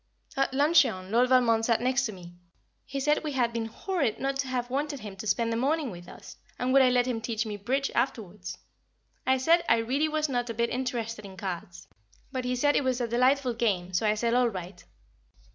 [0.35, 2.33] At luncheon Lord Valmond sat next to me;
[2.85, 5.91] he said we had been horrid not to have wanted him to spend the morning
[5.91, 8.57] with us, and would I let him teach me "Bridge" afterwards?
[9.27, 11.87] I said I really was not a bit interested in cards,
[12.31, 14.83] but he said it was a delightful game, so I said All right.